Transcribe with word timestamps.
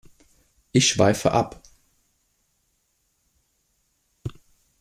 Ich 0.71 0.87
schweife 0.89 1.31
ab. 1.31 1.61